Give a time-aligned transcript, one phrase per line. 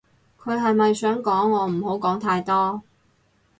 [0.39, 2.81] 佢係咪想講我唔好講太多